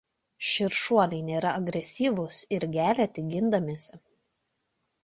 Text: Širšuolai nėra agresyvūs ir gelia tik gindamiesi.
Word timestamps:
Širšuolai 0.51 1.19
nėra 1.27 1.51
agresyvūs 1.59 2.41
ir 2.59 2.67
gelia 2.79 3.09
tik 3.19 3.31
gindamiesi. 3.37 4.05